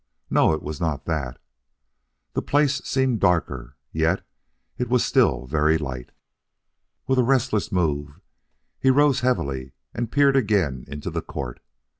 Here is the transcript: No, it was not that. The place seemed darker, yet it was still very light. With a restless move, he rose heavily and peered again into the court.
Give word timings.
No, 0.31 0.51
it 0.51 0.63
was 0.63 0.81
not 0.81 1.05
that. 1.05 1.37
The 2.33 2.41
place 2.41 2.81
seemed 2.83 3.19
darker, 3.19 3.75
yet 3.91 4.25
it 4.79 4.89
was 4.89 5.05
still 5.05 5.45
very 5.45 5.77
light. 5.77 6.09
With 7.05 7.19
a 7.19 7.23
restless 7.23 7.71
move, 7.71 8.19
he 8.79 8.89
rose 8.89 9.19
heavily 9.19 9.73
and 9.93 10.11
peered 10.11 10.35
again 10.35 10.85
into 10.87 11.11
the 11.11 11.21
court. 11.21 11.59